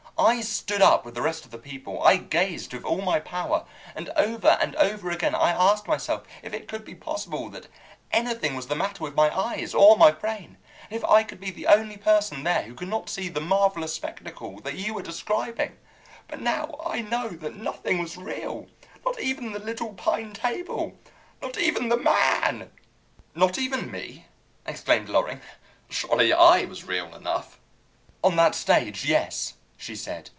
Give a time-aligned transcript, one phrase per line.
[0.17, 1.99] I stood up with the rest of the people.
[2.03, 3.65] I gazed with all my power,
[3.95, 7.67] and over and over again I asked myself if it could be possible that
[8.11, 10.57] anything was the matter with my eyes or my brain,
[10.91, 13.95] and if I could be the only person there who could not see the marvellous
[13.95, 15.77] spectacle that you were describing.
[16.27, 18.67] But now I know that nothing was real,
[19.03, 20.99] not even the little pine table
[21.41, 22.69] not even the man!"
[23.33, 24.27] "Not even me!"
[24.67, 25.41] exclaimed Loring.
[25.89, 27.57] "Surely I was real enough!"
[28.23, 30.29] "On that stage, yes," she said.